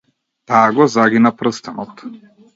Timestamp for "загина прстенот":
0.95-2.05